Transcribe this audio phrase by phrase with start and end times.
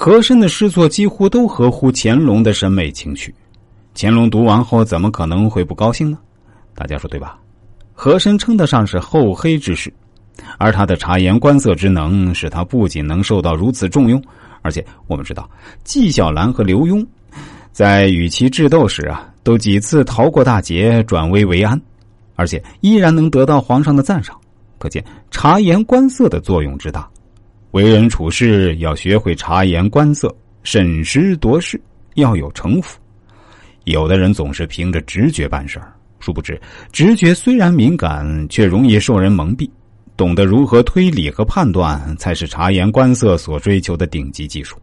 [0.00, 3.34] 和珅的诗作几乎都合乎乾隆的审美情趣。
[3.96, 6.16] 乾隆读完后，怎么可能会不高兴呢？
[6.72, 7.36] 大家说对吧？
[7.94, 9.92] 和珅称得上是厚黑之士，
[10.56, 14.22] 而他的察言观色之能，使他不仅能受到如此重用，
[14.62, 15.50] 而且我们知道，
[15.82, 17.04] 纪晓岚和刘墉
[17.72, 21.78] 在与其智斗时啊，都几次逃过大劫，转危为安，
[22.36, 24.38] 而且依然能得到皇上的赞赏。
[24.78, 27.10] 可见察言观色的作用之大。
[27.72, 31.80] 为人处事要学会察言观色，审时度势，
[32.14, 32.98] 要有城府。
[33.84, 35.92] 有的人总是凭着直觉办事儿。
[36.20, 36.60] 殊不知，
[36.92, 39.68] 直觉虽然敏感，却容易受人蒙蔽。
[40.16, 44.76] 懂得如何推理和判断，才是察言观色所追求的顶级技术。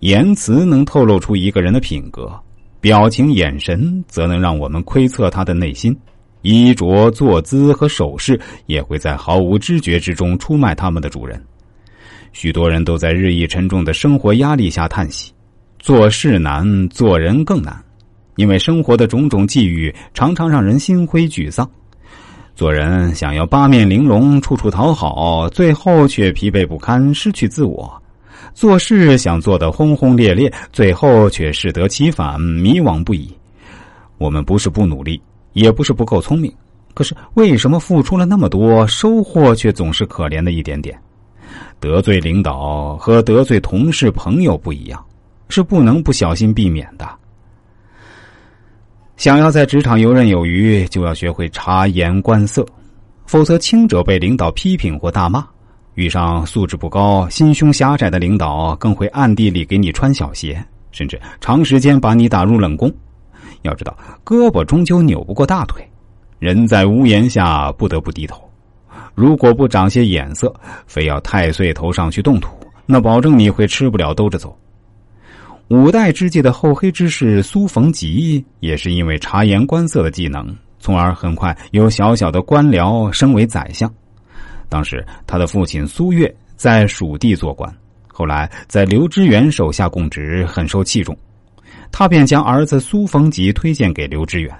[0.00, 2.32] 言辞能透露出一个人的品格，
[2.80, 5.96] 表情、眼神则能让我们窥测他的内心。
[6.42, 11.40] 衣着、坐姿和手势也会在毫无知觉之中出卖他们的主人。
[12.32, 15.32] 许多人都在日益沉重的生活压力下叹息：
[15.78, 17.76] 做事难，做人更难。
[18.36, 21.68] 因为生活的种种际遇常常让人心灰沮丧，
[22.54, 27.90] 做人想要八面玲珑、处处讨好，最后却疲惫不堪、失去自我；
[28.54, 33.28] 做事想做得轰轰烈烈，最后却适得其反、迷惘不已。
[34.18, 35.20] 我们不是不努力，
[35.52, 36.52] 也不是不够聪明，
[36.94, 40.96] 可是为什么付出了那么多，收获却总是可怜的一点点？
[41.80, 45.04] 得罪领导和得罪同事、朋友不一样，
[45.48, 47.08] 是不能不小心避免的。
[49.16, 52.64] 想要在职场游刃有余，就要学会察言观色，
[53.26, 55.44] 否则轻者被领导批评或大骂，
[55.94, 62.92] 遇上素质不高、心胸狭窄的领导，更会暗地里给你穿小鞋，甚至长时间把你打入冷宫。
[63.62, 65.84] 要知道，胳膊终究扭不过大腿，
[66.38, 68.47] 人在屋檐下不得不低头。
[69.18, 70.54] 如果不长些眼色，
[70.86, 74.56] 非要太岁头上去动土，那保证你会吃不了兜着走。
[75.70, 83.92] 五代之际的厚黑之士苏逢吉，也是因为察言观色的技能，从而很快由小小的官僚升为宰相。
[84.68, 87.68] 当时他的父亲苏越在蜀地做官，
[88.06, 91.18] 后来在刘知远手下供职，很受器重，
[91.90, 94.56] 他便将儿子苏逢吉推荐给刘知远。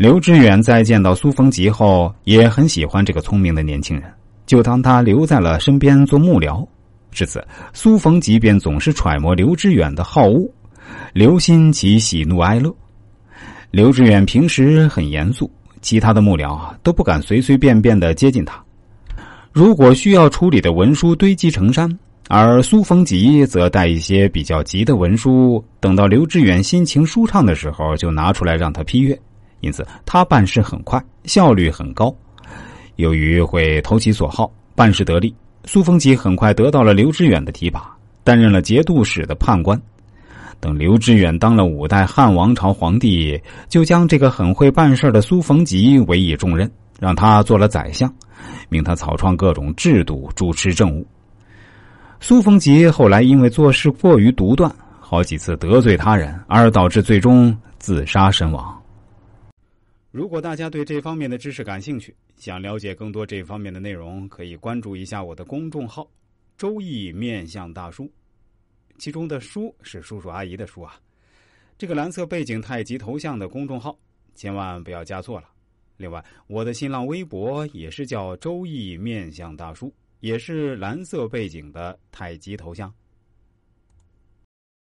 [0.00, 4.10] 刘知远在见到苏逢吉后，也很喜欢这个聪明的年轻人，
[4.46, 6.66] 就当他留在了身边做幕僚。
[7.12, 10.50] 至此，苏逢吉便总是揣摩刘知远的好恶，
[11.12, 12.74] 留心其喜怒哀乐。
[13.70, 15.50] 刘志远平时很严肃，
[15.82, 18.58] 其他的幕僚都不敢随随便便的接近他。
[19.52, 21.98] 如果需要处理的文书堆积成山，
[22.30, 29.20] 而苏逢吉则带一些比较急的文书，等到刘志远心情舒畅的时候，就拿出来让他批阅。
[29.60, 32.14] 因此，他办事很快，效率很高。
[32.96, 35.34] 由于会投其所好，办事得力。
[35.64, 37.94] 苏逢吉很快得到了刘知远的提拔，
[38.24, 39.80] 担任了节度使的判官。
[40.58, 48.12] 等刘知远当了五代汉王朝皇帝，就将这个很会办事的苏逢吉委以重任，让他做了宰相，
[48.68, 51.06] 命他草创各种制度，主持政务。
[52.20, 58.79] 苏逢吉后来因为做事过于独断，好几次得罪他人，而导致最终自杀身亡。
[60.10, 66.10] 如果大家对这方面的知识感兴趣，想了解更多这方面的内容，可以关注一下我的公众号
[66.58, 68.10] “周易面相大叔”，
[68.98, 71.00] 其中的“叔”是叔叔阿姨的“叔”啊。
[71.78, 73.96] 这个蓝色背景太极头像的公众号，
[74.34, 75.48] 千万不要加错了。
[75.96, 82.92] 另外，我的新浪微博也是叫“周易面相大叔”，也是蓝色背景的太极头像。